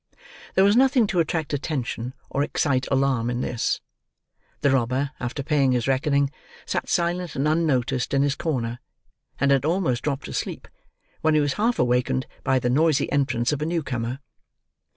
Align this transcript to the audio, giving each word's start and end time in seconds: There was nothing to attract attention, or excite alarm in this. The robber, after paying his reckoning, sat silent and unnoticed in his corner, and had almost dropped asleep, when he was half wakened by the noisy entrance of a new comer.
There 0.55 0.63
was 0.63 0.75
nothing 0.75 1.05
to 1.05 1.19
attract 1.19 1.53
attention, 1.53 2.15
or 2.27 2.41
excite 2.41 2.87
alarm 2.89 3.29
in 3.29 3.41
this. 3.41 3.81
The 4.61 4.71
robber, 4.71 5.11
after 5.19 5.43
paying 5.43 5.73
his 5.73 5.87
reckoning, 5.87 6.31
sat 6.65 6.89
silent 6.89 7.35
and 7.35 7.47
unnoticed 7.47 8.11
in 8.15 8.23
his 8.23 8.33
corner, 8.33 8.79
and 9.39 9.51
had 9.51 9.63
almost 9.63 10.01
dropped 10.01 10.27
asleep, 10.27 10.67
when 11.21 11.35
he 11.35 11.39
was 11.39 11.53
half 11.53 11.77
wakened 11.77 12.25
by 12.43 12.57
the 12.57 12.67
noisy 12.67 13.11
entrance 13.11 13.51
of 13.51 13.61
a 13.61 13.65
new 13.67 13.83
comer. 13.83 14.17